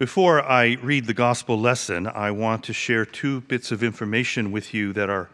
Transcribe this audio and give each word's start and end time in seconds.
Before 0.00 0.42
I 0.42 0.78
read 0.80 1.04
the 1.04 1.12
gospel 1.12 1.60
lesson, 1.60 2.06
I 2.06 2.30
want 2.30 2.64
to 2.64 2.72
share 2.72 3.04
two 3.04 3.42
bits 3.42 3.70
of 3.70 3.82
information 3.82 4.50
with 4.50 4.72
you 4.72 4.94
that 4.94 5.10
are 5.10 5.28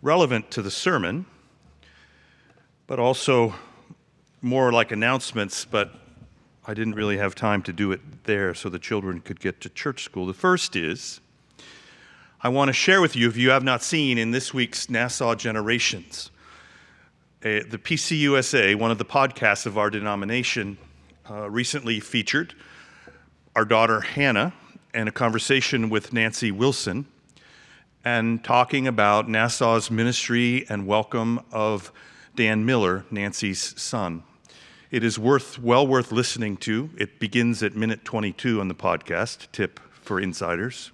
relevant 0.00 0.50
to 0.52 0.62
the 0.62 0.70
sermon, 0.70 1.26
but 2.86 2.98
also 2.98 3.52
more 4.40 4.72
like 4.72 4.90
announcements, 4.90 5.66
but 5.66 5.92
I 6.66 6.72
didn't 6.72 6.94
really 6.94 7.18
have 7.18 7.34
time 7.34 7.60
to 7.64 7.74
do 7.74 7.92
it 7.92 8.24
there 8.24 8.54
so 8.54 8.70
the 8.70 8.78
children 8.78 9.20
could 9.20 9.38
get 9.38 9.60
to 9.60 9.68
church 9.68 10.02
school. 10.02 10.24
The 10.24 10.32
first 10.32 10.74
is 10.74 11.20
I 12.40 12.48
want 12.48 12.70
to 12.70 12.72
share 12.72 13.02
with 13.02 13.14
you, 13.14 13.28
if 13.28 13.36
you 13.36 13.50
have 13.50 13.64
not 13.64 13.82
seen 13.82 14.16
in 14.16 14.30
this 14.30 14.54
week's 14.54 14.88
Nassau 14.88 15.34
Generations, 15.34 16.30
the 17.42 17.60
PCUSA, 17.60 18.76
one 18.76 18.90
of 18.90 18.96
the 18.96 19.04
podcasts 19.04 19.66
of 19.66 19.76
our 19.76 19.90
denomination, 19.90 20.78
uh, 21.30 21.50
recently 21.50 22.00
featured 22.00 22.54
our 23.54 23.64
daughter 23.66 24.00
Hannah 24.00 24.54
and 24.94 25.10
a 25.10 25.12
conversation 25.12 25.90
with 25.90 26.14
Nancy 26.14 26.50
Wilson 26.50 27.04
and 28.02 28.42
talking 28.42 28.86
about 28.86 29.28
Nassau's 29.28 29.90
ministry 29.90 30.64
and 30.70 30.86
welcome 30.86 31.38
of 31.52 31.92
Dan 32.34 32.64
Miller, 32.64 33.04
Nancy's 33.10 33.78
son. 33.80 34.22
It 34.90 35.04
is 35.04 35.18
worth 35.18 35.58
well 35.58 35.86
worth 35.86 36.12
listening 36.12 36.56
to. 36.58 36.88
It 36.96 37.20
begins 37.20 37.62
at 37.62 37.76
minute 37.76 38.06
22 38.06 38.58
on 38.58 38.68
the 38.68 38.74
podcast, 38.74 39.52
tip 39.52 39.80
for 39.90 40.18
insiders. 40.18 40.90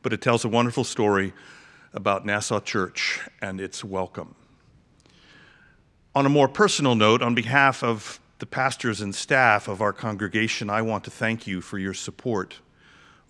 But 0.00 0.14
it 0.14 0.22
tells 0.22 0.42
a 0.42 0.48
wonderful 0.48 0.84
story 0.84 1.34
about 1.92 2.24
Nassau 2.24 2.60
Church 2.60 3.20
and 3.42 3.60
its 3.60 3.84
welcome. 3.84 4.34
On 6.14 6.24
a 6.24 6.30
more 6.30 6.48
personal 6.48 6.94
note, 6.94 7.20
on 7.20 7.34
behalf 7.34 7.84
of 7.84 8.20
the 8.38 8.46
pastors 8.46 9.00
and 9.00 9.14
staff 9.14 9.66
of 9.66 9.80
our 9.80 9.92
congregation, 9.92 10.68
I 10.68 10.82
want 10.82 11.04
to 11.04 11.10
thank 11.10 11.46
you 11.46 11.60
for 11.60 11.78
your 11.78 11.94
support 11.94 12.60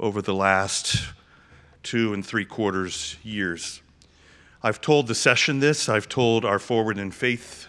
over 0.00 0.20
the 0.20 0.34
last 0.34 1.12
two 1.82 2.12
and 2.12 2.26
three 2.26 2.44
quarters 2.44 3.16
years. 3.22 3.82
I've 4.62 4.80
told 4.80 5.06
the 5.06 5.14
session 5.14 5.60
this, 5.60 5.88
I've 5.88 6.08
told 6.08 6.44
our 6.44 6.58
Forward 6.58 6.98
in 6.98 7.12
Faith 7.12 7.68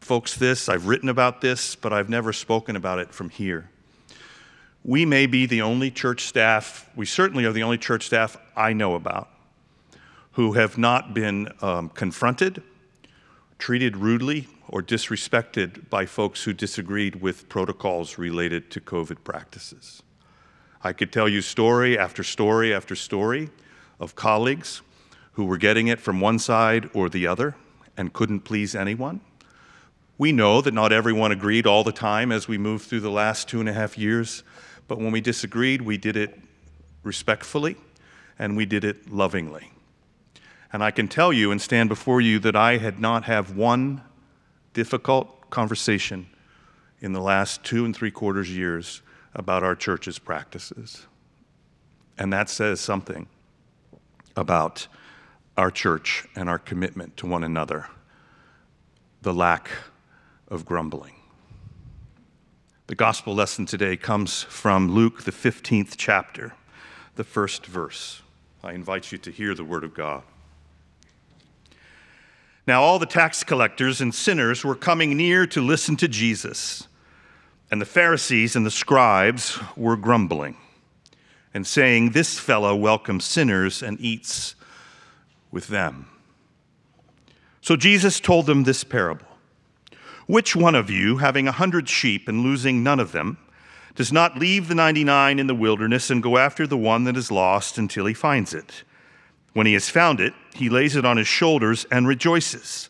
folks 0.00 0.34
this, 0.36 0.68
I've 0.68 0.86
written 0.86 1.08
about 1.08 1.40
this, 1.40 1.74
but 1.74 1.92
I've 1.92 2.10
never 2.10 2.32
spoken 2.32 2.76
about 2.76 2.98
it 2.98 3.14
from 3.14 3.30
here. 3.30 3.70
We 4.84 5.06
may 5.06 5.26
be 5.26 5.46
the 5.46 5.62
only 5.62 5.90
church 5.90 6.24
staff, 6.24 6.90
we 6.94 7.06
certainly 7.06 7.44
are 7.44 7.52
the 7.52 7.62
only 7.62 7.78
church 7.78 8.04
staff 8.04 8.36
I 8.56 8.72
know 8.72 8.94
about, 8.94 9.30
who 10.32 10.52
have 10.52 10.76
not 10.76 11.14
been 11.14 11.48
um, 11.62 11.88
confronted, 11.88 12.62
treated 13.58 13.96
rudely, 13.96 14.48
or 14.72 14.82
disrespected 14.82 15.88
by 15.90 16.06
folks 16.06 16.44
who 16.44 16.52
disagreed 16.54 17.16
with 17.16 17.46
protocols 17.50 18.16
related 18.16 18.70
to 18.70 18.80
COVID 18.80 19.22
practices. 19.22 20.02
I 20.82 20.94
could 20.94 21.12
tell 21.12 21.28
you 21.28 21.42
story 21.42 21.96
after 21.98 22.24
story 22.24 22.74
after 22.74 22.96
story 22.96 23.50
of 24.00 24.16
colleagues 24.16 24.80
who 25.34 25.44
were 25.44 25.58
getting 25.58 25.88
it 25.88 26.00
from 26.00 26.20
one 26.20 26.38
side 26.38 26.88
or 26.94 27.10
the 27.10 27.26
other 27.26 27.54
and 27.98 28.14
couldn't 28.14 28.40
please 28.40 28.74
anyone. 28.74 29.20
We 30.16 30.32
know 30.32 30.62
that 30.62 30.72
not 30.72 30.90
everyone 30.90 31.32
agreed 31.32 31.66
all 31.66 31.84
the 31.84 31.92
time 31.92 32.32
as 32.32 32.48
we 32.48 32.56
moved 32.56 32.86
through 32.86 33.00
the 33.00 33.10
last 33.10 33.48
two 33.48 33.60
and 33.60 33.68
a 33.68 33.74
half 33.74 33.98
years, 33.98 34.42
but 34.88 34.96
when 34.96 35.12
we 35.12 35.20
disagreed, 35.20 35.82
we 35.82 35.98
did 35.98 36.16
it 36.16 36.40
respectfully 37.02 37.76
and 38.38 38.56
we 38.56 38.64
did 38.64 38.84
it 38.84 39.12
lovingly. 39.12 39.70
And 40.72 40.82
I 40.82 40.90
can 40.90 41.08
tell 41.08 41.30
you 41.30 41.50
and 41.50 41.60
stand 41.60 41.90
before 41.90 42.22
you 42.22 42.38
that 42.38 42.56
I 42.56 42.78
had 42.78 42.98
not 42.98 43.24
have 43.24 43.54
one 43.54 44.00
difficult 44.72 45.50
conversation 45.50 46.26
in 47.00 47.12
the 47.12 47.20
last 47.20 47.64
two 47.64 47.84
and 47.84 47.94
three 47.94 48.10
quarters 48.10 48.54
years 48.54 49.02
about 49.34 49.62
our 49.62 49.74
church's 49.74 50.18
practices. 50.18 51.06
And 52.18 52.32
that 52.32 52.48
says 52.48 52.80
something 52.80 53.26
about 54.36 54.86
our 55.56 55.70
church 55.70 56.26
and 56.34 56.48
our 56.48 56.58
commitment 56.58 57.16
to 57.18 57.26
one 57.26 57.44
another, 57.44 57.88
the 59.22 59.34
lack 59.34 59.68
of 60.48 60.64
grumbling. 60.64 61.14
The 62.86 62.94
gospel 62.94 63.34
lesson 63.34 63.66
today 63.66 63.96
comes 63.96 64.42
from 64.42 64.90
Luke, 64.90 65.22
the 65.22 65.30
15th 65.30 65.94
chapter, 65.96 66.54
the 67.16 67.24
first 67.24 67.66
verse. 67.66 68.22
I 68.62 68.72
invite 68.72 69.12
you 69.12 69.18
to 69.18 69.30
hear 69.30 69.54
the 69.54 69.64
word 69.64 69.84
of 69.84 69.94
God. 69.94 70.22
Now, 72.66 72.82
all 72.82 72.98
the 72.98 73.06
tax 73.06 73.42
collectors 73.42 74.00
and 74.00 74.14
sinners 74.14 74.64
were 74.64 74.76
coming 74.76 75.16
near 75.16 75.46
to 75.48 75.60
listen 75.60 75.96
to 75.96 76.06
Jesus, 76.06 76.86
and 77.70 77.80
the 77.80 77.86
Pharisees 77.86 78.54
and 78.54 78.64
the 78.64 78.70
scribes 78.70 79.58
were 79.76 79.96
grumbling 79.96 80.56
and 81.52 81.66
saying, 81.66 82.10
This 82.10 82.38
fellow 82.38 82.76
welcomes 82.76 83.24
sinners 83.24 83.82
and 83.82 84.00
eats 84.00 84.54
with 85.50 85.68
them. 85.68 86.06
So 87.60 87.76
Jesus 87.76 88.20
told 88.20 88.46
them 88.46 88.64
this 88.64 88.84
parable 88.84 89.26
Which 90.26 90.54
one 90.54 90.74
of 90.74 90.88
you, 90.88 91.16
having 91.16 91.48
a 91.48 91.52
hundred 91.52 91.88
sheep 91.88 92.28
and 92.28 92.42
losing 92.42 92.82
none 92.82 93.00
of 93.00 93.12
them, 93.12 93.38
does 93.94 94.12
not 94.12 94.38
leave 94.38 94.68
the 94.68 94.74
99 94.74 95.38
in 95.38 95.46
the 95.48 95.54
wilderness 95.54 96.10
and 96.10 96.22
go 96.22 96.38
after 96.38 96.66
the 96.66 96.78
one 96.78 97.04
that 97.04 97.16
is 97.16 97.30
lost 97.30 97.76
until 97.76 98.06
he 98.06 98.14
finds 98.14 98.54
it? 98.54 98.84
When 99.52 99.66
he 99.66 99.74
has 99.74 99.88
found 99.88 100.20
it, 100.20 100.34
he 100.54 100.68
lays 100.68 100.96
it 100.96 101.04
on 101.04 101.16
his 101.16 101.28
shoulders 101.28 101.86
and 101.90 102.06
rejoices. 102.06 102.88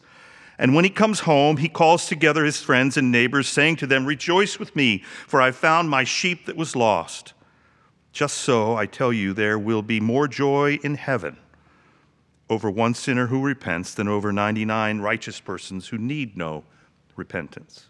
And 0.59 0.75
when 0.75 0.85
he 0.85 0.91
comes 0.91 1.21
home, 1.21 1.57
he 1.57 1.69
calls 1.69 2.07
together 2.07 2.45
his 2.45 2.61
friends 2.61 2.97
and 2.97 3.11
neighbors, 3.11 3.49
saying 3.49 3.77
to 3.77 3.87
them, 3.87 4.07
Rejoice 4.07 4.59
with 4.59 4.77
me, 4.77 4.99
for 5.27 5.41
I 5.41 5.51
found 5.51 5.91
my 5.91 6.05
sheep 6.05 6.47
that 6.47 6.57
was 6.57 6.77
lost. 6.77 7.33
Just 8.13 8.39
so, 8.39 8.77
I 8.77 8.87
tell 8.87 9.13
you, 9.13 9.33
there 9.33 9.59
will 9.59 9.83
be 9.83 9.99
more 9.99 10.29
joy 10.29 10.79
in 10.85 10.95
heaven 10.95 11.39
over 12.53 12.71
one 12.71 12.93
sinner 12.93 13.29
who 13.29 13.43
repents 13.43 13.95
than 13.95 14.07
over 14.07 14.31
99 14.31 15.01
righteous 15.01 15.41
persons 15.41 15.89
who 15.89 15.97
need 15.97 16.37
no 16.37 16.65
repentance. 17.17 17.89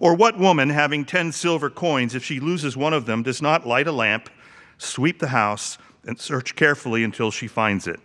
Or 0.00 0.14
what 0.14 0.38
woman, 0.38 0.70
having 0.70 1.04
10 1.04 1.32
silver 1.32 1.68
coins, 1.70 2.14
if 2.14 2.24
she 2.24 2.40
loses 2.40 2.76
one 2.76 2.94
of 2.94 3.06
them, 3.06 3.22
does 3.22 3.42
not 3.42 3.66
light 3.66 3.86
a 3.86 3.92
lamp, 3.92 4.30
sweep 4.78 5.18
the 5.18 5.28
house, 5.28 5.78
and 6.04 6.18
search 6.18 6.56
carefully 6.56 7.04
until 7.04 7.30
she 7.30 7.46
finds 7.46 7.86
it? 7.86 8.00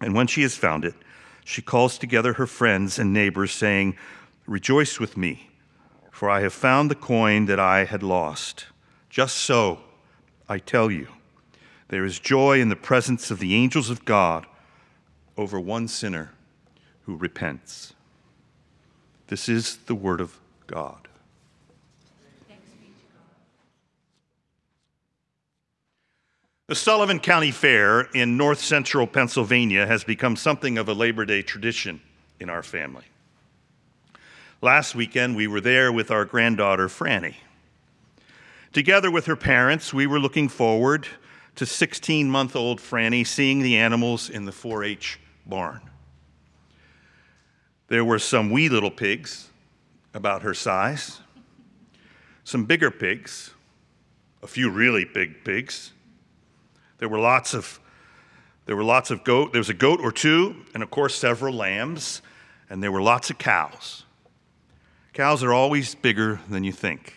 And 0.00 0.14
when 0.14 0.26
she 0.26 0.42
has 0.42 0.56
found 0.56 0.84
it, 0.84 0.94
she 1.44 1.62
calls 1.62 1.98
together 1.98 2.34
her 2.34 2.46
friends 2.46 2.98
and 2.98 3.12
neighbors, 3.12 3.52
saying, 3.52 3.96
Rejoice 4.46 4.98
with 4.98 5.16
me, 5.16 5.50
for 6.10 6.30
I 6.30 6.40
have 6.40 6.52
found 6.52 6.90
the 6.90 6.94
coin 6.94 7.46
that 7.46 7.60
I 7.60 7.84
had 7.84 8.02
lost. 8.02 8.66
Just 9.08 9.36
so, 9.36 9.80
I 10.48 10.58
tell 10.58 10.90
you, 10.90 11.08
there 11.88 12.04
is 12.04 12.18
joy 12.18 12.60
in 12.60 12.68
the 12.68 12.76
presence 12.76 13.30
of 13.30 13.40
the 13.40 13.54
angels 13.54 13.90
of 13.90 14.04
God 14.04 14.46
over 15.36 15.58
one 15.58 15.88
sinner 15.88 16.30
who 17.02 17.16
repents. 17.16 17.94
This 19.26 19.48
is 19.48 19.76
the 19.86 19.94
word 19.94 20.20
of 20.20 20.38
God. 20.66 21.08
The 26.70 26.76
Sullivan 26.76 27.18
County 27.18 27.50
Fair 27.50 28.02
in 28.14 28.36
north 28.36 28.60
central 28.60 29.04
Pennsylvania 29.08 29.88
has 29.88 30.04
become 30.04 30.36
something 30.36 30.78
of 30.78 30.88
a 30.88 30.92
Labor 30.92 31.24
Day 31.24 31.42
tradition 31.42 32.00
in 32.38 32.48
our 32.48 32.62
family. 32.62 33.06
Last 34.62 34.94
weekend, 34.94 35.34
we 35.34 35.48
were 35.48 35.60
there 35.60 35.90
with 35.90 36.12
our 36.12 36.24
granddaughter, 36.24 36.86
Franny. 36.86 37.34
Together 38.72 39.10
with 39.10 39.26
her 39.26 39.34
parents, 39.34 39.92
we 39.92 40.06
were 40.06 40.20
looking 40.20 40.48
forward 40.48 41.08
to 41.56 41.66
16 41.66 42.30
month 42.30 42.54
old 42.54 42.78
Franny 42.78 43.26
seeing 43.26 43.62
the 43.62 43.76
animals 43.76 44.30
in 44.30 44.44
the 44.44 44.52
4 44.52 44.84
H 44.84 45.18
barn. 45.46 45.80
There 47.88 48.04
were 48.04 48.20
some 48.20 48.48
wee 48.48 48.68
little 48.68 48.92
pigs, 48.92 49.48
about 50.14 50.42
her 50.42 50.54
size, 50.54 51.18
some 52.44 52.64
bigger 52.64 52.92
pigs, 52.92 53.54
a 54.40 54.46
few 54.46 54.70
really 54.70 55.04
big 55.04 55.42
pigs 55.42 55.90
there 57.00 57.08
were 57.08 57.18
lots 57.18 57.54
of 57.54 57.80
there 58.66 58.76
were 58.76 58.84
lots 58.84 59.10
of 59.10 59.24
goat. 59.24 59.52
There 59.52 59.58
was 59.58 59.70
a 59.70 59.74
goat 59.74 60.00
or 60.00 60.12
two, 60.12 60.54
and 60.74 60.82
of 60.82 60.90
course 60.90 61.16
several 61.16 61.52
lambs, 61.52 62.22
and 62.68 62.80
there 62.80 62.92
were 62.92 63.02
lots 63.02 63.30
of 63.30 63.38
cows. 63.38 64.04
Cows 65.12 65.42
are 65.42 65.52
always 65.52 65.96
bigger 65.96 66.40
than 66.48 66.62
you 66.62 66.70
think. 66.70 67.16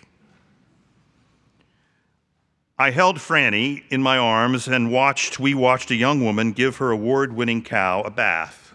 I 2.79 2.89
held 2.89 3.17
Franny 3.17 3.83
in 3.91 4.01
my 4.01 4.17
arms 4.17 4.67
and 4.67 4.91
watched, 4.91 5.39
we 5.39 5.53
watched 5.53 5.91
a 5.91 5.95
young 5.95 6.23
woman 6.23 6.53
give 6.53 6.77
her 6.77 6.89
award 6.89 7.33
winning 7.33 7.61
cow 7.61 8.01
a 8.01 8.09
bath. 8.09 8.73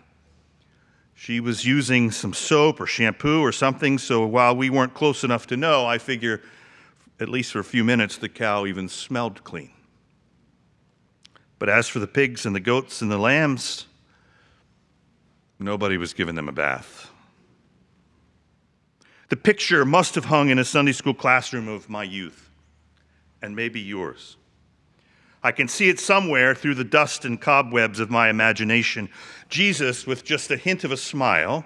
She 1.14 1.40
was 1.40 1.64
using 1.64 2.12
some 2.12 2.32
soap 2.32 2.80
or 2.80 2.86
shampoo 2.86 3.40
or 3.40 3.50
something, 3.50 3.98
so 3.98 4.24
while 4.24 4.54
we 4.54 4.70
weren't 4.70 4.94
close 4.94 5.24
enough 5.24 5.48
to 5.48 5.56
know, 5.56 5.84
I 5.84 5.98
figure, 5.98 6.42
at 7.18 7.28
least 7.28 7.50
for 7.52 7.58
a 7.58 7.64
few 7.64 7.82
minutes, 7.82 8.18
the 8.18 8.28
cow 8.28 8.66
even 8.66 8.88
smelled 8.88 9.42
clean. 9.42 9.72
But 11.58 11.68
as 11.68 11.88
for 11.88 11.98
the 11.98 12.06
pigs 12.06 12.46
and 12.46 12.54
the 12.54 12.60
goats 12.60 13.02
and 13.02 13.10
the 13.10 13.18
lambs, 13.18 13.86
nobody 15.58 15.96
was 15.96 16.14
giving 16.14 16.34
them 16.34 16.48
a 16.48 16.52
bath. 16.52 17.10
The 19.28 19.36
picture 19.36 19.84
must 19.84 20.14
have 20.14 20.26
hung 20.26 20.48
in 20.48 20.58
a 20.58 20.64
Sunday 20.64 20.92
school 20.92 21.14
classroom 21.14 21.68
of 21.68 21.88
my 21.88 22.02
youth. 22.02 22.44
and 23.40 23.54
maybe 23.54 23.80
yours. 23.80 24.36
I 25.42 25.52
can 25.52 25.68
see 25.68 25.88
it 25.88 26.00
somewhere 26.00 26.54
through 26.54 26.74
the 26.74 26.84
dust 26.84 27.24
and 27.24 27.40
cobwebs 27.40 28.00
of 28.00 28.10
my 28.10 28.28
imagination. 28.28 29.08
Jesus, 29.48 30.06
with 30.06 30.24
just 30.24 30.50
a 30.50 30.56
hint 30.56 30.82
of 30.82 30.90
a 30.90 30.96
smile, 30.96 31.64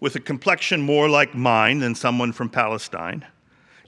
with 0.00 0.16
a 0.16 0.20
complexion 0.20 0.80
more 0.80 1.08
like 1.08 1.34
mine 1.34 1.78
than 1.78 1.94
someone 1.94 2.32
from 2.32 2.48
Palestine, 2.48 3.24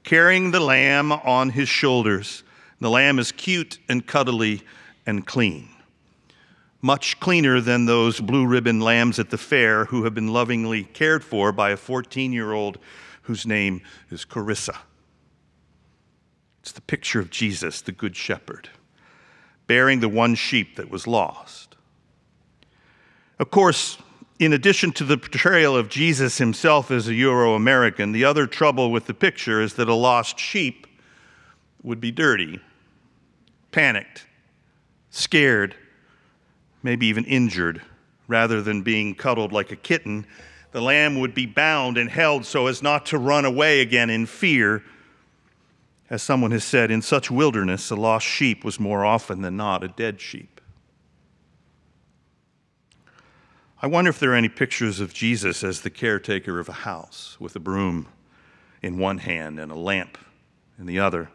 carrying 0.04 0.52
the 0.52 0.60
lamb 0.60 1.10
on 1.10 1.50
his 1.50 1.69
shoulders. 1.69 2.44
The 2.80 2.90
lamb 2.90 3.19
is 3.19 3.32
cute 3.32 3.78
and 3.88 4.06
cuddly 4.06 4.62
and 5.06 5.26
clean. 5.26 5.69
Much 6.81 7.20
cleaner 7.20 7.60
than 7.60 7.87
those 7.87 8.20
blue 8.20 8.46
ribbon 8.46 8.81
lambs 8.81 9.19
at 9.19 9.31
the 9.31 9.38
fair 9.38 9.84
who 9.87 10.04
have 10.04 10.14
been 10.14 10.32
lovingly 10.32 10.84
cared 10.84 11.22
for 11.22 11.52
by 11.52 11.70
a 11.70 11.76
14 11.76 12.32
year 12.32 12.52
old 12.52 12.78
whose 13.22 13.46
name 13.46 13.81
is 14.10 14.25
Carissa. 14.25 14.76
It's 16.60 16.72
the 16.72 16.81
picture 16.81 17.20
of 17.20 17.31
Jesus, 17.31 17.81
the 17.81 17.93
Good 17.93 18.16
Shepherd, 18.16 18.69
bearing 19.66 20.00
the 20.00 20.08
one 20.08 20.34
sheep 20.34 20.76
that 20.76 20.90
was 20.90 21.06
lost. 21.06 21.76
Of 23.38 23.50
course, 23.50 23.98
in 24.38 24.52
addition 24.52 24.93
to 24.93 25.05
the 25.05 25.19
portrayal 25.19 25.76
of 25.76 25.88
Jesus 25.88 26.38
himself 26.38 26.90
as 26.90 27.08
a 27.08 27.14
Euro 27.14 27.55
American, 27.55 28.12
the 28.12 28.25
other 28.25 28.46
trouble 28.46 28.90
with 28.90 29.06
the 29.06 29.14
picture 29.14 29.60
is 29.60 29.75
that 29.75 29.88
a 29.88 29.94
lost 29.94 30.38
sheep 30.38 30.87
would 31.82 32.00
be 32.00 32.10
dirty, 32.10 32.60
panicked, 33.70 34.26
scared, 35.12 35.76
maybe 36.82 37.06
even 37.06 37.24
injured. 37.26 37.80
Rather 38.26 38.62
than 38.62 38.82
being 38.82 39.14
cuddled 39.14 39.52
like 39.52 39.70
a 39.70 39.76
kitten, 39.76 40.26
the 40.72 40.80
lamb 40.80 41.20
would 41.20 41.34
be 41.34 41.46
bound 41.46 41.98
and 41.98 42.10
held 42.10 42.44
so 42.44 42.66
as 42.66 42.82
not 42.82 43.06
to 43.06 43.18
run 43.18 43.44
away 43.44 43.80
again 43.80 44.10
in 44.10 44.26
fear. 44.26 44.82
As 46.10 46.22
someone 46.22 46.50
has 46.50 46.64
said, 46.64 46.90
in 46.90 47.02
such 47.02 47.30
wilderness, 47.30 47.90
a 47.90 47.96
lost 47.96 48.26
sheep 48.26 48.64
was 48.64 48.80
more 48.80 49.04
often 49.04 49.42
than 49.42 49.56
not 49.56 49.84
a 49.84 49.88
dead 49.88 50.20
sheep. 50.20 50.60
I 53.82 53.86
wonder 53.86 54.10
if 54.10 54.18
there 54.18 54.32
are 54.32 54.36
any 54.36 54.48
pictures 54.48 55.00
of 55.00 55.12
Jesus 55.12 55.62
as 55.62 55.80
the 55.80 55.90
caretaker 55.90 56.58
of 56.58 56.68
a 56.68 56.72
house 56.72 57.36
with 57.38 57.54
a 57.56 57.60
broom 57.60 58.06
in 58.80 58.98
one 58.98 59.18
hand 59.18 59.58
and 59.58 59.70
a 59.70 59.76
lamp 59.76 60.16
in 60.78 60.86
the 60.86 61.00
other. 61.00 61.28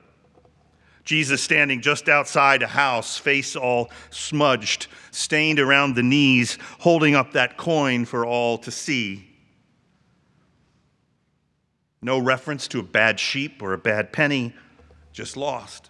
Jesus 1.07 1.41
standing 1.41 1.79
just 1.79 2.09
outside 2.09 2.61
a 2.61 2.67
house, 2.67 3.17
face 3.17 3.55
all 3.55 3.89
smudged, 4.09 4.87
stained 5.11 5.57
around 5.57 5.95
the 5.95 6.03
knees, 6.03 6.57
holding 6.79 7.15
up 7.15 7.31
that 7.31 7.55
coin 7.55 8.03
for 8.03 8.25
all 8.25 8.57
to 8.57 8.71
see. 8.71 9.25
No 12.01 12.19
reference 12.19 12.67
to 12.67 12.81
a 12.81 12.83
bad 12.83 13.21
sheep 13.21 13.63
or 13.63 13.71
a 13.71 13.77
bad 13.77 14.11
penny, 14.11 14.53
just 15.13 15.37
lost. 15.37 15.89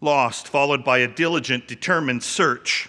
Lost, 0.00 0.48
followed 0.48 0.84
by 0.84 0.98
a 0.98 1.06
diligent, 1.06 1.68
determined 1.68 2.24
search 2.24 2.88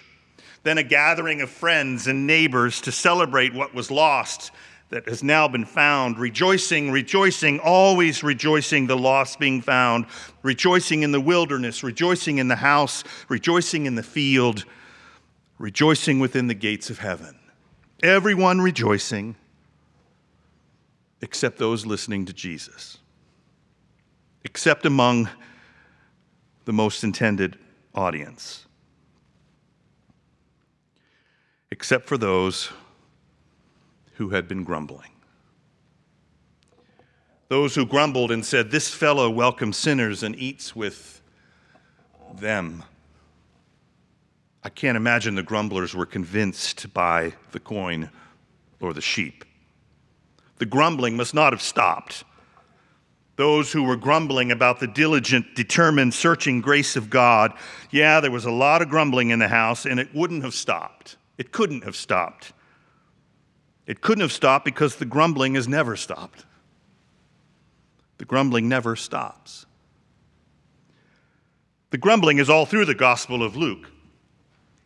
then 0.62 0.78
a 0.78 0.82
gathering 0.82 1.40
of 1.40 1.48
friends 1.48 2.06
and 2.06 2.26
neighbors 2.26 2.80
to 2.82 2.92
celebrate 2.92 3.54
what 3.54 3.74
was 3.74 3.90
lost 3.90 4.50
that 4.90 5.08
has 5.08 5.22
now 5.22 5.48
been 5.48 5.64
found, 5.64 6.18
rejoicing, 6.18 6.90
rejoicing, 6.90 7.58
always 7.60 8.22
rejoicing 8.22 8.86
the 8.86 8.96
lost 8.96 9.38
being 9.38 9.62
found, 9.62 10.06
rejoicing 10.42 11.02
in 11.02 11.12
the 11.12 11.20
wilderness, 11.20 11.82
rejoicing 11.82 12.38
in 12.38 12.48
the 12.48 12.56
house, 12.56 13.04
rejoicing 13.28 13.86
in 13.86 13.94
the 13.94 14.02
field, 14.02 14.64
rejoicing 15.58 16.18
within 16.18 16.48
the 16.48 16.54
gates 16.54 16.90
of 16.90 16.98
heaven. 16.98 17.38
Everyone 18.02 18.60
rejoicing 18.60 19.36
except 21.22 21.58
those 21.58 21.86
listening 21.86 22.24
to 22.26 22.32
Jesus, 22.32 22.98
except 24.44 24.86
among 24.86 25.28
the 26.64 26.72
most 26.72 27.04
intended 27.04 27.58
audience. 27.94 28.66
except 31.70 32.06
for 32.06 32.18
those 32.18 32.72
who 34.20 34.28
had 34.28 34.46
been 34.46 34.64
grumbling. 34.64 35.08
Those 37.48 37.74
who 37.74 37.86
grumbled 37.86 38.30
and 38.30 38.44
said, 38.44 38.70
This 38.70 38.92
fellow 38.92 39.30
welcomes 39.30 39.78
sinners 39.78 40.22
and 40.22 40.36
eats 40.36 40.76
with 40.76 41.22
them. 42.34 42.84
I 44.62 44.68
can't 44.68 44.98
imagine 44.98 45.36
the 45.36 45.42
grumblers 45.42 45.94
were 45.94 46.04
convinced 46.04 46.92
by 46.92 47.32
the 47.52 47.60
coin 47.60 48.10
or 48.78 48.92
the 48.92 49.00
sheep. 49.00 49.42
The 50.58 50.66
grumbling 50.66 51.16
must 51.16 51.32
not 51.32 51.54
have 51.54 51.62
stopped. 51.62 52.24
Those 53.36 53.72
who 53.72 53.84
were 53.84 53.96
grumbling 53.96 54.52
about 54.52 54.80
the 54.80 54.86
diligent, 54.86 55.54
determined, 55.54 56.12
searching 56.12 56.60
grace 56.60 56.94
of 56.94 57.08
God, 57.08 57.54
yeah, 57.90 58.20
there 58.20 58.30
was 58.30 58.44
a 58.44 58.50
lot 58.50 58.82
of 58.82 58.90
grumbling 58.90 59.30
in 59.30 59.38
the 59.38 59.48
house, 59.48 59.86
and 59.86 59.98
it 59.98 60.14
wouldn't 60.14 60.44
have 60.44 60.52
stopped. 60.52 61.16
It 61.38 61.52
couldn't 61.52 61.84
have 61.84 61.96
stopped. 61.96 62.52
It 63.90 64.02
couldn't 64.02 64.22
have 64.22 64.30
stopped 64.30 64.64
because 64.64 64.94
the 64.94 65.04
grumbling 65.04 65.56
has 65.56 65.66
never 65.66 65.96
stopped. 65.96 66.44
The 68.18 68.24
grumbling 68.24 68.68
never 68.68 68.94
stops. 68.94 69.66
The 71.90 71.98
grumbling 71.98 72.38
is 72.38 72.48
all 72.48 72.66
through 72.66 72.84
the 72.84 72.94
Gospel 72.94 73.42
of 73.42 73.56
Luke. 73.56 73.90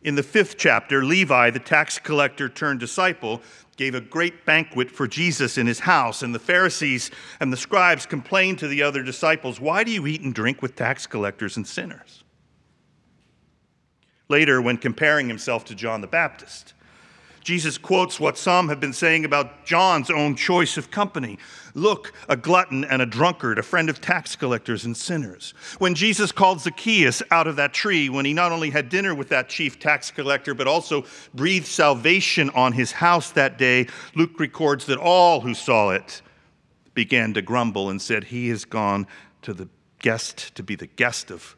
In 0.01 0.15
the 0.15 0.23
fifth 0.23 0.57
chapter, 0.57 1.05
Levi, 1.05 1.51
the 1.51 1.59
tax 1.59 1.99
collector 1.99 2.49
turned 2.49 2.79
disciple, 2.79 3.43
gave 3.77 3.93
a 3.93 4.01
great 4.01 4.43
banquet 4.43 4.89
for 4.89 5.07
Jesus 5.07 5.59
in 5.59 5.67
his 5.67 5.81
house, 5.81 6.23
and 6.23 6.33
the 6.33 6.39
Pharisees 6.39 7.11
and 7.39 7.53
the 7.53 7.57
scribes 7.57 8.07
complained 8.07 8.57
to 8.57 8.67
the 8.67 8.81
other 8.81 9.03
disciples, 9.03 9.59
Why 9.59 9.83
do 9.83 9.91
you 9.91 10.07
eat 10.07 10.21
and 10.21 10.33
drink 10.33 10.63
with 10.63 10.75
tax 10.75 11.05
collectors 11.05 11.57
and 11.57 11.67
sinners? 11.67 12.23
Later, 14.29 14.63
when 14.63 14.77
comparing 14.77 15.27
himself 15.27 15.63
to 15.65 15.75
John 15.75 16.01
the 16.01 16.07
Baptist, 16.07 16.73
Jesus 17.45 17.77
quotes 17.77 18.19
what 18.19 18.39
some 18.39 18.69
have 18.69 18.79
been 18.79 18.91
saying 18.91 19.23
about 19.23 19.67
John's 19.67 20.09
own 20.09 20.35
choice 20.35 20.77
of 20.77 20.89
company. 20.89 21.37
Look, 21.75 22.11
a 22.27 22.35
glutton 22.35 22.83
and 22.83 23.03
a 23.03 23.05
drunkard, 23.05 23.59
a 23.59 23.63
friend 23.63 23.87
of 23.87 24.01
tax 24.01 24.35
collectors 24.35 24.83
and 24.83 24.97
sinners. 24.97 25.53
When 25.77 25.93
Jesus 25.93 26.31
called 26.31 26.61
Zacchaeus 26.61 27.21
out 27.29 27.45
of 27.45 27.57
that 27.57 27.71
tree, 27.71 28.09
when 28.09 28.25
he 28.25 28.33
not 28.33 28.51
only 28.51 28.71
had 28.71 28.89
dinner 28.89 29.13
with 29.13 29.29
that 29.29 29.47
chief 29.47 29.77
tax 29.77 30.09
collector, 30.09 30.55
but 30.55 30.67
also 30.67 31.05
breathed 31.35 31.67
salvation 31.67 32.49
on 32.49 32.73
his 32.73 32.93
house 32.93 33.29
that 33.33 33.59
day, 33.59 33.89
Luke 34.15 34.39
records 34.39 34.87
that 34.87 34.97
all 34.97 35.41
who 35.41 35.53
saw 35.53 35.91
it 35.91 36.23
began 36.95 37.35
to 37.35 37.43
grumble 37.43 37.91
and 37.91 38.01
said, 38.01 38.23
He 38.23 38.49
has 38.49 38.65
gone 38.65 39.05
to 39.43 39.53
the 39.53 39.69
guest, 39.99 40.55
to 40.55 40.63
be 40.63 40.73
the 40.73 40.87
guest 40.87 41.29
of 41.29 41.55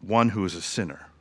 one 0.00 0.30
who 0.30 0.44
is 0.44 0.56
a 0.56 0.62
sinner. 0.62 1.11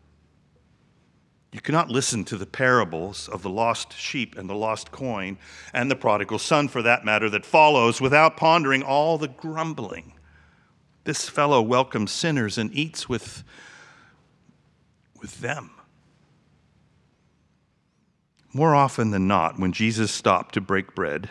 You 1.51 1.59
cannot 1.59 1.89
listen 1.89 2.23
to 2.25 2.37
the 2.37 2.45
parables 2.45 3.27
of 3.27 3.41
the 3.41 3.49
lost 3.49 3.97
sheep 3.97 4.37
and 4.37 4.49
the 4.49 4.55
lost 4.55 4.91
coin 4.91 5.37
and 5.73 5.91
the 5.91 5.97
prodigal 5.97 6.39
son, 6.39 6.69
for 6.69 6.81
that 6.81 7.03
matter, 7.03 7.29
that 7.29 7.45
follows 7.45 7.99
without 7.99 8.37
pondering 8.37 8.83
all 8.83 9.17
the 9.17 9.27
grumbling. 9.27 10.13
This 11.03 11.27
fellow 11.27 11.61
welcomes 11.61 12.11
sinners 12.11 12.57
and 12.57 12.73
eats 12.73 13.09
with, 13.09 13.43
with 15.19 15.41
them. 15.41 15.71
More 18.53 18.75
often 18.75 19.11
than 19.11 19.27
not, 19.27 19.59
when 19.59 19.73
Jesus 19.73 20.11
stopped 20.11 20.53
to 20.53 20.61
break 20.61 20.95
bread 20.95 21.29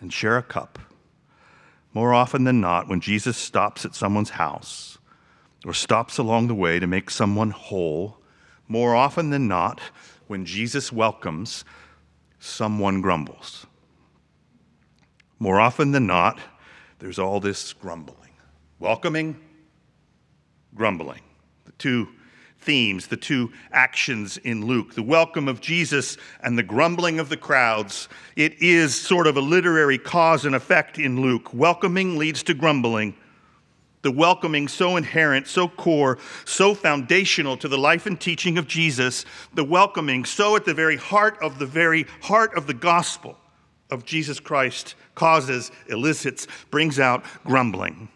and 0.00 0.12
share 0.12 0.36
a 0.36 0.42
cup, 0.42 0.78
more 1.94 2.12
often 2.12 2.44
than 2.44 2.60
not, 2.60 2.88
when 2.88 3.00
Jesus 3.00 3.36
stops 3.36 3.84
at 3.84 3.94
someone's 3.94 4.30
house 4.30 4.98
or 5.64 5.72
stops 5.72 6.18
along 6.18 6.48
the 6.48 6.54
way 6.54 6.78
to 6.78 6.86
make 6.86 7.10
someone 7.10 7.50
whole, 7.50 8.18
more 8.68 8.94
often 8.94 9.30
than 9.30 9.48
not, 9.48 9.80
when 10.26 10.44
Jesus 10.44 10.92
welcomes, 10.92 11.64
someone 12.38 13.00
grumbles. 13.00 13.66
More 15.38 15.60
often 15.60 15.92
than 15.92 16.06
not, 16.06 16.38
there's 16.98 17.18
all 17.18 17.40
this 17.40 17.72
grumbling. 17.72 18.30
Welcoming, 18.78 19.36
grumbling. 20.74 21.22
The 21.64 21.72
two 21.72 22.08
themes, 22.62 23.08
the 23.08 23.16
two 23.16 23.52
actions 23.72 24.36
in 24.38 24.64
Luke 24.64 24.94
the 24.94 25.02
welcome 25.02 25.48
of 25.48 25.60
Jesus 25.60 26.16
and 26.42 26.56
the 26.56 26.62
grumbling 26.62 27.18
of 27.18 27.28
the 27.28 27.36
crowds. 27.36 28.08
It 28.36 28.54
is 28.62 28.94
sort 28.94 29.26
of 29.26 29.36
a 29.36 29.40
literary 29.40 29.98
cause 29.98 30.44
and 30.44 30.54
effect 30.54 30.98
in 30.98 31.20
Luke. 31.20 31.52
Welcoming 31.52 32.16
leads 32.16 32.42
to 32.44 32.54
grumbling, 32.54 33.16
the 34.02 34.10
welcoming 34.10 34.68
so 34.68 34.96
inherent, 34.96 35.46
so 35.46 35.68
core, 35.68 36.18
so 36.44 36.74
foundational 36.74 37.56
to 37.56 37.68
the 37.68 37.78
life 37.78 38.06
and 38.06 38.20
teaching 38.20 38.58
of 38.58 38.66
Jesus, 38.66 39.24
the 39.54 39.64
welcoming 39.64 40.24
so 40.24 40.56
at 40.56 40.64
the 40.64 40.74
very 40.74 40.96
heart 40.96 41.38
of 41.40 41.58
the 41.58 41.66
very 41.66 42.04
heart 42.22 42.54
of 42.54 42.66
the 42.66 42.74
gospel 42.74 43.36
of 43.90 44.04
Jesus 44.04 44.40
Christ 44.40 44.94
causes, 45.14 45.70
elicits, 45.88 46.46
brings 46.70 46.98
out 46.98 47.24
grumbling. 47.44 48.08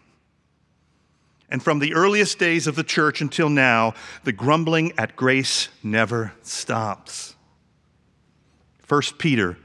And 1.49 1.63
from 1.63 1.79
the 1.79 1.93
earliest 1.93 2.39
days 2.39 2.67
of 2.67 2.75
the 2.75 2.83
church 2.83 3.21
until 3.21 3.47
now, 3.47 3.93
the 4.25 4.33
grumbling 4.33 4.91
at 4.97 5.15
grace 5.15 5.69
never 5.81 6.33
stops. 6.41 7.35
1 8.87 9.01
Peter 9.17 9.57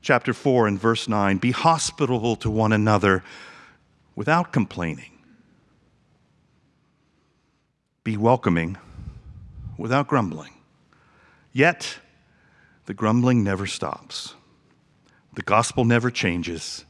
chapter 0.00 0.32
4 0.32 0.66
and 0.66 0.80
verse 0.80 1.08
9 1.08 1.38
be 1.38 1.52
hospitable 1.52 2.34
to 2.36 2.50
one 2.50 2.72
another 2.72 3.22
without 4.16 4.52
complaining. 4.52 5.11
Be 8.04 8.16
welcoming 8.16 8.76
without 9.78 10.08
grumbling. 10.08 10.52
Yet, 11.52 11.98
the 12.86 12.94
grumbling 12.94 13.44
never 13.44 13.66
stops. 13.66 14.34
The 15.34 15.42
gospel 15.42 15.84
never 15.84 16.10
changes, 16.10 16.84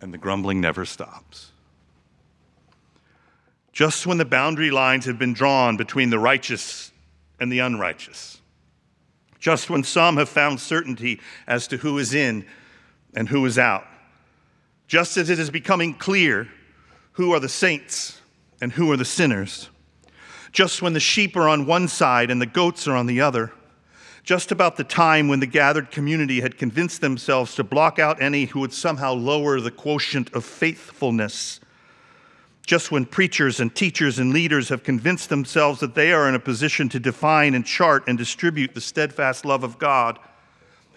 and 0.00 0.12
the 0.12 0.18
grumbling 0.18 0.60
never 0.60 0.84
stops. 0.84 1.52
Just 3.72 4.06
when 4.06 4.16
the 4.16 4.24
boundary 4.24 4.70
lines 4.70 5.04
have 5.04 5.18
been 5.18 5.34
drawn 5.34 5.76
between 5.76 6.10
the 6.10 6.18
righteous 6.18 6.92
and 7.38 7.52
the 7.52 7.58
unrighteous, 7.58 8.40
just 9.38 9.68
when 9.68 9.84
some 9.84 10.16
have 10.16 10.30
found 10.30 10.60
certainty 10.60 11.20
as 11.46 11.68
to 11.68 11.76
who 11.76 11.98
is 11.98 12.14
in 12.14 12.46
and 13.14 13.28
who 13.28 13.44
is 13.44 13.58
out, 13.58 13.84
just 14.86 15.16
as 15.18 15.28
it 15.28 15.38
is 15.38 15.50
becoming 15.50 15.92
clear 15.92 16.48
who 17.12 17.32
are 17.32 17.40
the 17.40 17.48
saints 17.48 18.20
and 18.62 18.72
who 18.72 18.90
are 18.90 18.96
the 18.96 19.04
sinners, 19.04 19.68
just 20.56 20.80
when 20.80 20.94
the 20.94 21.00
sheep 21.00 21.36
are 21.36 21.50
on 21.50 21.66
one 21.66 21.86
side 21.86 22.30
and 22.30 22.40
the 22.40 22.46
goats 22.46 22.88
are 22.88 22.96
on 22.96 23.04
the 23.04 23.20
other, 23.20 23.52
just 24.24 24.50
about 24.50 24.78
the 24.78 24.84
time 24.84 25.28
when 25.28 25.38
the 25.38 25.46
gathered 25.46 25.90
community 25.90 26.40
had 26.40 26.56
convinced 26.56 27.02
themselves 27.02 27.54
to 27.54 27.62
block 27.62 27.98
out 27.98 28.22
any 28.22 28.46
who 28.46 28.60
would 28.60 28.72
somehow 28.72 29.12
lower 29.12 29.60
the 29.60 29.70
quotient 29.70 30.32
of 30.32 30.46
faithfulness. 30.46 31.60
Just 32.64 32.90
when 32.90 33.04
preachers 33.04 33.60
and 33.60 33.72
teachers 33.74 34.18
and 34.18 34.32
leaders 34.32 34.70
have 34.70 34.82
convinced 34.82 35.28
themselves 35.28 35.78
that 35.80 35.94
they 35.94 36.10
are 36.10 36.26
in 36.26 36.34
a 36.34 36.40
position 36.40 36.88
to 36.88 36.98
define 36.98 37.54
and 37.54 37.66
chart 37.66 38.04
and 38.08 38.16
distribute 38.16 38.74
the 38.74 38.80
steadfast 38.80 39.44
love 39.44 39.62
of 39.62 39.78
God. 39.78 40.18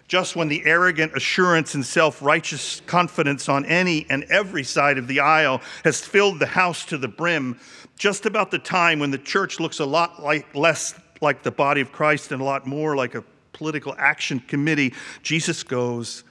Just 0.08 0.38
when 0.38 0.48
the 0.48 0.66
arrogant 0.66 1.16
assurance 1.16 1.76
and 1.76 1.86
self 1.86 2.22
righteous 2.22 2.82
confidence 2.88 3.48
on 3.50 3.66
any 3.66 4.08
and 4.10 4.24
every 4.32 4.64
side 4.64 4.98
of 4.98 5.08
the 5.08 5.20
aisle 5.20 5.62
has 5.84 6.02
filled 6.02 6.40
the 6.40 6.48
house 6.48 6.86
to 6.86 6.98
the 6.98 7.10
brim. 7.10 7.60
Just 8.00 8.26
about 8.26 8.50
the 8.50 8.58
time 8.58 9.00
when 9.00 9.12
the 9.12 9.18
church 9.18 9.60
looks 9.60 9.80
a 9.80 9.86
lot 9.86 10.24
like, 10.24 10.56
less 10.56 10.96
like 11.20 11.44
the 11.44 11.52
body 11.52 11.82
of 11.82 11.92
Christ 11.92 12.32
and 12.32 12.42
a 12.42 12.46
lot 12.46 12.66
more 12.66 12.96
like 12.96 13.14
a 13.14 13.26
political 13.52 13.94
action 13.98 14.40
committee, 14.40 14.94
Jesus 15.22 15.64
goes, 15.64 16.24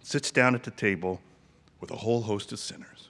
sits 0.00 0.30
down 0.30 0.54
at 0.54 0.62
the 0.62 0.70
table 0.70 1.20
with 1.80 1.90
a 1.90 1.96
whole 1.96 2.22
host 2.22 2.52
of 2.52 2.60
sinners. 2.60 3.08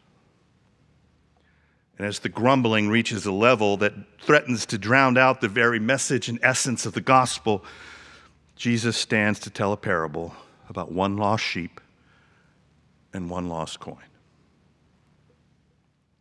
And 1.99 2.07
as 2.07 2.21
the 2.21 2.31
grumbling 2.31 2.89
reaches 2.89 3.27
a 3.27 3.33
level 3.33 3.77
that 3.77 3.93
threatens 4.23 4.65
to 4.67 4.79
drown 4.79 5.19
out 5.19 5.43
the 5.43 5.49
very 5.49 5.79
message 5.79 6.31
and 6.31 6.39
essence 6.43 6.87
of 6.87 6.95
the 6.95 7.03
gospel, 7.03 7.63
Jesus 8.57 8.97
stands 8.97 9.39
to 9.41 9.51
tell 9.51 9.71
a 9.71 9.77
parable 9.77 10.35
about 10.71 10.91
one 10.91 11.19
lost 11.19 11.45
sheep 11.45 11.79
and 13.13 13.29
one 13.29 13.51
lost 13.51 13.81
coin. 13.81 13.99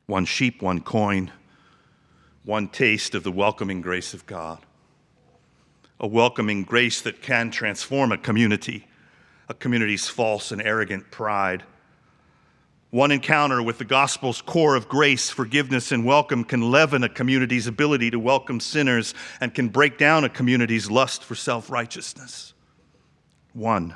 One 0.08 0.26
sheep, 0.26 0.62
one 0.62 0.82
coin, 0.82 1.32
one 2.44 2.68
taste 2.68 3.16
of 3.16 3.24
the 3.24 3.32
welcoming 3.32 3.82
grace 3.82 4.14
of 4.14 4.26
God 4.26 4.66
a 6.02 6.08
welcoming 6.08 6.64
grace 6.64 7.00
that 7.02 7.22
can 7.22 7.52
transform 7.52 8.12
a 8.12 8.18
community, 8.18 8.88
a 9.48 9.54
community's 9.54 10.08
false 10.08 10.52
and 10.52 10.60
arrogant 10.60 11.12
pride. 11.12 11.64
One 12.90 13.12
encounter 13.12 13.62
with 13.62 13.78
the 13.78 13.86
gospel's 13.86 14.42
core 14.42 14.76
of 14.76 14.90
grace, 14.90 15.30
forgiveness, 15.30 15.92
and 15.92 16.04
welcome 16.04 16.44
can 16.44 16.72
leaven 16.72 17.04
a 17.04 17.10
community's 17.10 17.68
ability 17.68 18.10
to 18.10 18.20
welcome 18.20 18.60
sinners 18.60 19.14
and 19.40 19.54
can 19.54 19.70
break 19.70 20.00
down 20.00 20.24
a 20.24 20.30
community's 20.30 20.90
lust 20.90 21.24
for 21.24 21.36
self 21.36 21.70
righteousness. 21.70 22.56
One, 23.54 23.96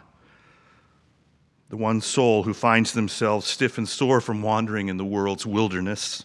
the 1.70 1.78
one 1.78 2.02
soul 2.02 2.44
who 2.44 2.54
finds 2.54 2.94
themselves 2.94 3.48
stiff 3.48 3.80
and 3.80 3.90
sore 3.90 4.22
from 4.22 4.44
wandering 4.44 4.90
in 4.90 4.98
the 4.98 5.04
world's 5.04 5.46
wilderness 5.46 6.24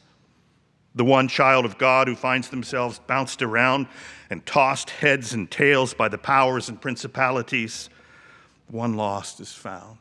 the 0.95 1.05
one 1.05 1.29
child 1.29 1.65
of 1.65 1.79
God 1.79 2.09
who 2.09 2.17
finds 2.17 2.49
themselves 2.49 2.99
bounced 3.07 3.43
around 3.43 3.87
and 4.29 4.45
tossed 4.45 4.91
heads 4.91 5.33
and 5.33 5.51
tails 5.51 5.95
by 5.95 6.09
the 6.09 6.19
powers 6.19 6.69
and 6.69 6.81
principalities. 6.81 7.89
One 8.69 8.95
lost 8.97 9.41
is 9.41 9.53
found. 9.53 9.99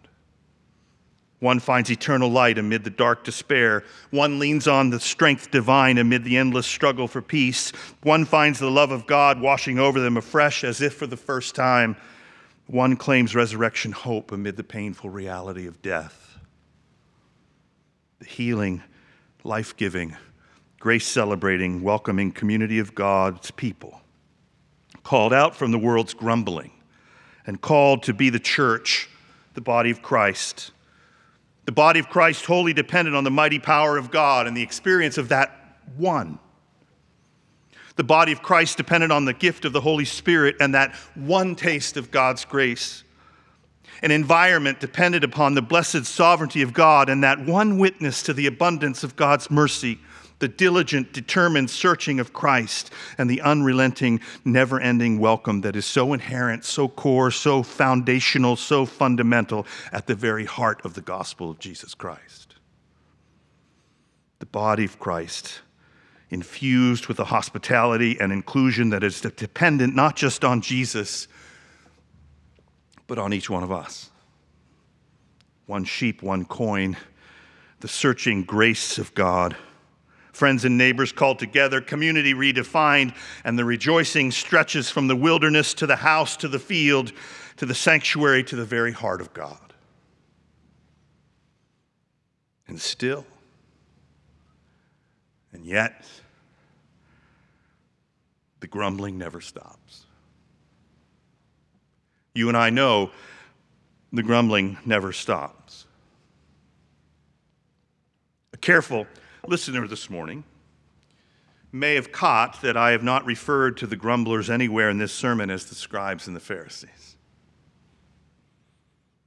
One 1.39 1.59
finds 1.59 1.89
eternal 1.89 2.29
light 2.29 2.57
amid 2.57 2.83
the 2.83 2.89
dark 2.89 3.23
despair. 3.23 3.85
One 4.11 4.39
leans 4.39 4.67
on 4.67 4.89
the 4.89 4.99
strength 4.99 5.51
divine 5.51 5.97
amid 5.97 6.25
the 6.25 6.37
endless 6.37 6.67
struggle 6.67 7.07
for 7.07 7.21
peace. 7.21 7.71
One 8.03 8.25
finds 8.25 8.59
the 8.59 8.69
love 8.69 8.91
of 8.91 9.07
God 9.07 9.39
washing 9.39 9.79
over 9.79 10.01
them 10.01 10.17
afresh 10.17 10.65
as 10.65 10.81
if 10.81 10.95
for 10.95 11.07
the 11.07 11.15
first 11.15 11.55
time. 11.55 11.95
One 12.67 12.97
claims 12.97 13.35
resurrection 13.35 13.93
hope 13.93 14.31
amid 14.33 14.57
the 14.57 14.65
painful 14.65 15.09
reality 15.09 15.65
of 15.65 15.81
death. 15.81 16.37
The 18.19 18.25
healing, 18.25 18.83
life 19.45 19.77
giving, 19.77 20.17
grace 20.79 21.05
celebrating, 21.05 21.81
welcoming 21.83 22.31
community 22.31 22.79
of 22.79 22.95
God's 22.95 23.51
people, 23.51 24.01
called 25.03 25.33
out 25.33 25.55
from 25.55 25.71
the 25.71 25.77
world's 25.77 26.13
grumbling 26.13 26.71
and 27.45 27.59
called 27.59 28.03
to 28.03 28.13
be 28.13 28.29
the 28.29 28.39
church, 28.39 29.09
the 29.55 29.61
body 29.61 29.91
of 29.91 30.01
Christ. 30.01 30.71
The 31.65 31.73
body 31.73 31.99
of 31.99 32.09
Christ 32.09 32.45
wholly 32.45 32.73
dependent 32.73 33.15
on 33.15 33.25
the 33.25 33.31
mighty 33.31 33.59
power 33.59 33.97
of 33.97 34.09
God 34.09 34.47
and 34.47 34.55
the 34.55 34.61
experience 34.61 35.17
of 35.17 35.29
that 35.29 35.77
one. 35.97 36.39
The 37.97 38.03
body 38.05 38.31
of 38.31 38.41
Christ 38.41 38.77
dependent 38.77 39.11
on 39.11 39.25
the 39.25 39.33
gift 39.33 39.65
of 39.65 39.73
the 39.73 39.81
Holy 39.81 40.05
Spirit 40.05 40.55
and 40.61 40.73
that 40.73 40.95
one 41.15 41.55
taste 41.55 41.97
of 41.97 42.09
God's 42.09 42.45
grace. 42.45 43.03
An 44.01 44.11
environment 44.11 44.79
dependent 44.79 45.25
upon 45.25 45.55
the 45.55 45.61
blessed 45.61 46.05
sovereignty 46.05 46.61
of 46.61 46.73
God 46.73 47.09
and 47.09 47.21
that 47.25 47.45
one 47.45 47.77
witness 47.77 48.23
to 48.23 48.33
the 48.33 48.47
abundance 48.47 49.03
of 49.03 49.17
God's 49.17 49.51
mercy 49.51 49.99
the 50.39 50.47
diligent, 50.47 51.11
determined 51.13 51.69
searching 51.69 52.19
of 52.19 52.33
Christ, 52.33 52.91
and 53.17 53.29
the 53.29 53.41
unrelenting, 53.41 54.21
never 54.45 54.79
ending 54.79 55.19
welcome 55.19 55.61
that 55.61 55.75
is 55.75 55.85
so 55.85 56.13
inherent, 56.13 56.63
so 56.63 56.87
core, 56.87 57.29
so 57.29 57.61
foundational, 57.61 58.55
so 58.55 58.85
fundamental 58.85 59.67
at 59.91 60.07
the 60.07 60.15
very 60.15 60.45
heart 60.45 60.83
of 60.85 60.93
the 60.93 61.01
gospel 61.01 61.51
of 61.51 61.59
Jesus 61.59 61.93
Christ. 61.93 62.55
The 64.39 64.45
body 64.45 64.85
of 64.85 64.97
Christ, 64.99 65.59
infused 66.29 67.07
with 67.07 67.19
a 67.19 67.25
hospitality 67.25 68.17
and 68.19 68.31
inclusion 68.31 68.91
that 68.91 69.03
is 69.03 69.19
dependent 69.19 69.95
not 69.95 70.15
just 70.15 70.45
on 70.45 70.61
Jesus, 70.61 71.27
but 73.07 73.17
on 73.17 73.33
each 73.33 73.49
one 73.49 73.63
of 73.63 73.71
us. 73.71 74.09
One 75.65 75.83
sheep, 75.83 76.23
one 76.23 76.45
coin, 76.45 76.95
the 77.81 77.87
searching 77.87 78.43
grace 78.43 78.97
of 78.97 79.13
God 79.13 79.55
friends 80.31 80.65
and 80.65 80.77
neighbors 80.77 81.11
called 81.11 81.39
together, 81.39 81.81
community 81.81 82.33
redefined, 82.33 83.15
and 83.43 83.57
the 83.57 83.65
rejoicing 83.65 84.31
stretches 84.31 84.89
from 84.89 85.07
the 85.07 85.15
wilderness 85.15 85.73
to 85.75 85.87
the 85.87 85.95
house 85.95 86.37
to 86.37 86.47
the 86.47 86.59
field 86.59 87.11
to 87.57 87.65
the 87.65 87.75
sanctuary 87.75 88.41
to 88.41 88.55
the 88.55 88.63
very 88.63 88.93
heart 88.93 89.19
of 89.19 89.33
God. 89.33 89.73
And 92.67 92.79
still, 92.79 93.25
and 95.51 95.65
yet, 95.65 96.05
the 98.61 98.67
grumbling 98.67 99.17
never 99.17 99.41
stops. 99.41 100.05
You 102.33 102.47
and 102.47 102.55
I 102.55 102.69
know 102.69 103.11
the 104.13 104.23
grumbling 104.23 104.77
never 104.85 105.11
stops. 105.11 105.85
A 108.53 108.57
careful 108.57 109.05
listener 109.49 109.87
this 109.87 110.11
morning 110.11 110.43
may 111.71 111.95
have 111.95 112.11
caught 112.11 112.61
that 112.61 112.77
I 112.77 112.91
have 112.91 113.01
not 113.01 113.25
referred 113.25 113.77
to 113.77 113.87
the 113.87 113.95
grumblers 113.95 114.47
anywhere 114.47 114.91
in 114.91 114.99
this 114.99 115.11
sermon 115.11 115.49
as 115.49 115.65
the 115.65 115.75
scribes 115.75 116.27
and 116.27 116.35
the 116.35 116.39
Pharisees, 116.39 117.17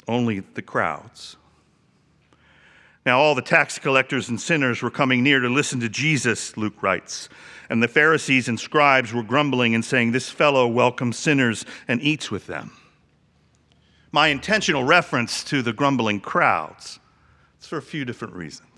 only 0.06 0.38
the 0.38 0.62
crowds. 0.62 1.36
Now, 3.04 3.18
all 3.18 3.34
the 3.34 3.42
tax 3.42 3.80
collectors 3.80 4.28
and 4.28 4.40
sinners 4.40 4.80
were 4.80 4.92
coming 4.92 5.24
near 5.24 5.40
to 5.40 5.48
listen 5.48 5.80
to 5.80 5.88
Jesus, 5.88 6.56
Luke 6.56 6.80
writes. 6.84 7.28
And 7.68 7.82
the 7.82 7.88
Pharisees 7.88 8.46
and 8.46 8.60
scribes 8.60 9.12
were 9.12 9.24
grumbling 9.24 9.74
and 9.74 9.84
saying, 9.84 10.12
This 10.12 10.30
fellow 10.30 10.68
welcomes 10.68 11.18
sinners 11.18 11.64
and 11.88 12.00
eats 12.00 12.30
with 12.30 12.46
them. 12.46 12.70
My 14.12 14.28
intentional 14.28 14.84
reference 14.84 15.42
to 15.44 15.62
the 15.62 15.72
grumbling 15.72 16.20
crowds 16.20 17.00
is 17.60 17.66
for 17.66 17.78
a 17.78 17.82
few 17.82 18.04
different 18.04 18.34
reasons 18.34 18.71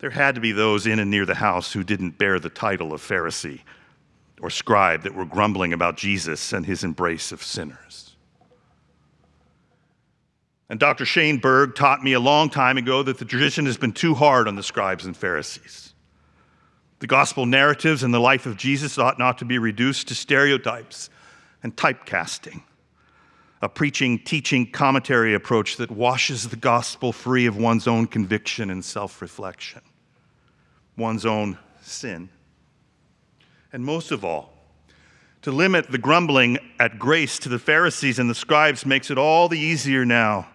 there 0.00 0.10
had 0.10 0.34
to 0.34 0.40
be 0.40 0.52
those 0.52 0.86
in 0.86 0.98
and 0.98 1.10
near 1.10 1.26
the 1.26 1.34
house 1.34 1.72
who 1.72 1.84
didn't 1.84 2.18
bear 2.18 2.40
the 2.40 2.48
title 2.48 2.92
of 2.92 3.02
Pharisee 3.02 3.60
or 4.40 4.48
scribe 4.48 5.02
that 5.02 5.14
were 5.14 5.26
grumbling 5.26 5.74
about 5.74 5.98
Jesus 5.98 6.54
and 6.54 6.64
his 6.64 6.82
embrace 6.82 7.32
of 7.32 7.42
sinners. 7.42 8.16
And 10.70 10.80
Dr. 10.80 11.04
Shane 11.04 11.38
Berg 11.38 11.74
taught 11.74 12.02
me 12.02 12.14
a 12.14 12.20
long 12.20 12.48
time 12.48 12.78
ago 12.78 13.02
that 13.02 13.18
the 13.18 13.24
tradition 13.24 13.66
has 13.66 13.76
been 13.76 13.92
too 13.92 14.14
hard 14.14 14.48
on 14.48 14.56
the 14.56 14.62
scribes 14.62 15.04
and 15.04 15.16
Pharisees. 15.16 15.92
The 17.00 17.06
gospel 17.06 17.44
narratives 17.44 18.02
and 18.02 18.14
the 18.14 18.20
life 18.20 18.46
of 18.46 18.56
Jesus 18.56 18.96
ought 18.96 19.18
not 19.18 19.38
to 19.38 19.44
be 19.44 19.58
reduced 19.58 20.08
to 20.08 20.14
stereotypes 20.14 21.10
and 21.62 21.76
typecasting 21.76 22.62
a 23.62 23.68
preaching, 23.68 24.18
teaching, 24.18 24.70
commentary 24.70 25.34
approach 25.34 25.76
that 25.76 25.90
washes 25.90 26.48
the 26.48 26.56
gospel 26.56 27.12
free 27.12 27.44
of 27.44 27.58
one's 27.58 27.86
own 27.86 28.06
conviction 28.06 28.70
and 28.70 28.82
self 28.82 29.20
reflection 29.20 29.82
one's 30.96 31.26
own 31.26 31.58
sin. 31.82 32.28
And 33.72 33.84
most 33.84 34.10
of 34.10 34.24
all, 34.24 34.52
to 35.42 35.50
limit 35.50 35.90
the 35.90 35.98
grumbling 35.98 36.58
at 36.78 36.98
grace 36.98 37.38
to 37.40 37.48
the 37.48 37.58
Pharisees 37.58 38.18
and 38.18 38.28
the 38.28 38.34
scribes 38.34 38.84
makes 38.84 39.10
it 39.10 39.16
all 39.16 39.48
the 39.48 39.58
easier 39.58 40.04
now, 40.04 40.48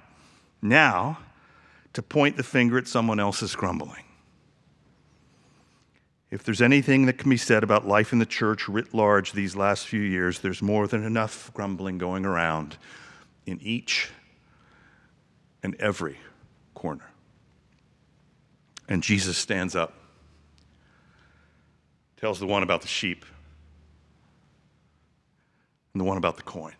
now, 0.61 1.17
to 1.93 2.03
point 2.03 2.37
the 2.37 2.43
finger 2.43 2.77
at 2.77 2.87
someone 2.87 3.19
else's 3.19 3.55
grumbling. 3.55 4.03
If 6.29 6.43
there's 6.43 6.61
anything 6.61 7.05
that 7.05 7.17
can 7.17 7.29
be 7.29 7.37
said 7.37 7.63
about 7.63 7.87
life 7.87 8.11
in 8.11 8.19
the 8.19 8.25
church 8.25 8.67
writ 8.67 8.93
large 8.93 9.31
these 9.31 9.55
last 9.55 9.87
few 9.87 10.01
years, 10.01 10.39
there's 10.39 10.61
more 10.61 10.87
than 10.87 11.03
enough 11.03 11.51
grumbling 11.53 11.97
going 11.97 12.25
around 12.25 12.77
in 13.45 13.59
each 13.61 14.09
and 15.63 15.75
every 15.75 16.17
corner. 16.73 17.09
And 18.89 19.01
Jesus 19.01 19.37
stands 19.37 19.75
up, 19.75 19.93
tells 22.17 22.39
the 22.39 22.47
one 22.47 22.63
about 22.63 22.81
the 22.81 22.87
sheep 22.87 23.25
and 25.93 26.01
the 26.01 26.05
one 26.05 26.17
about 26.17 26.37
the 26.37 26.43
coin. 26.43 26.73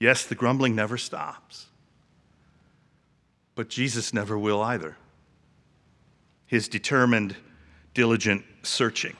Yes, 0.00 0.24
the 0.24 0.34
grumbling 0.34 0.74
never 0.74 0.98
stops, 0.98 1.66
but 3.54 3.68
Jesus 3.68 4.12
never 4.12 4.36
will 4.36 4.60
either. 4.60 4.96
His 6.46 6.66
determined, 6.66 7.36
diligent 7.94 8.44
searching, 8.62 9.16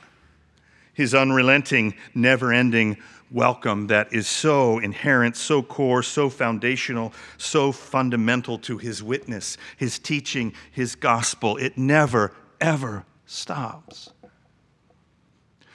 his 0.92 1.14
unrelenting, 1.14 1.94
never 2.14 2.52
ending 2.52 2.96
welcome 3.30 3.86
that 3.86 4.12
is 4.12 4.26
so 4.26 4.78
inherent, 4.78 5.36
so 5.36 5.62
core, 5.62 6.02
so 6.02 6.28
foundational, 6.28 7.12
so 7.38 7.72
fundamental 7.72 8.58
to 8.58 8.76
his 8.78 9.02
witness, 9.02 9.56
his 9.76 9.98
teaching, 9.98 10.52
his 10.70 10.94
gospel. 10.94 11.56
It 11.56 11.78
never, 11.78 12.32
ever 12.62 13.04
stops. 13.26 14.10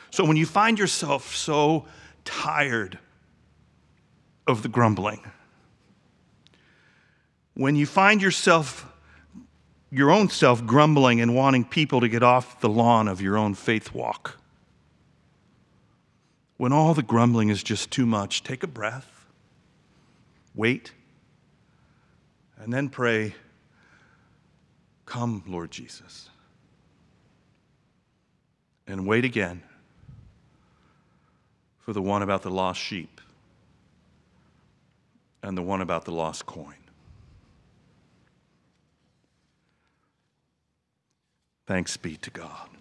So 0.10 0.26
when 0.26 0.38
you 0.38 0.48
find 0.48 0.80
yourself 0.80 1.36
so 1.36 1.86
tired 2.26 2.98
of 4.48 4.64
the 4.64 4.70
grumbling, 4.70 5.22
when 7.54 7.76
you 7.76 7.86
find 7.86 8.22
yourself, 8.22 8.92
your 9.92 10.10
own 10.10 10.30
self, 10.30 10.66
grumbling 10.66 11.22
and 11.22 11.36
wanting 11.36 11.66
people 11.66 12.02
to 12.02 12.08
get 12.08 12.24
off 12.24 12.60
the 12.62 12.70
lawn 12.70 13.08
of 13.08 13.22
your 13.22 13.38
own 13.38 13.54
faith 13.54 13.94
walk, 13.94 14.38
when 16.56 16.72
all 16.72 16.94
the 16.94 17.04
grumbling 17.04 17.50
is 17.50 17.62
just 17.62 17.92
too 17.92 18.06
much, 18.06 18.44
take 18.44 18.64
a 18.64 18.68
breath, 18.68 19.28
wait, 20.56 20.94
and 22.58 22.74
then 22.74 22.90
pray, 22.90 23.36
Come, 25.08 25.42
Lord 25.48 25.72
Jesus. 25.72 26.30
And 28.88 29.06
wait 29.06 29.26
again 29.26 29.64
for 31.80 31.94
the 31.94 32.02
one 32.02 32.22
about 32.22 32.42
the 32.42 32.50
lost 32.50 32.80
sheep 32.80 33.20
and 35.44 35.58
the 35.58 35.62
one 35.62 35.82
about 35.82 36.06
the 36.06 36.12
lost 36.12 36.46
coin. 36.46 36.76
Thanks 41.66 41.98
be 41.98 42.16
to 42.18 42.30
God. 42.30 42.77